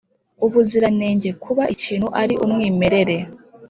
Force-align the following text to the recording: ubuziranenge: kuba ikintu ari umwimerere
ubuziranenge: 0.45 1.29
kuba 1.43 1.63
ikintu 1.75 2.07
ari 2.21 2.35
umwimerere 2.45 3.17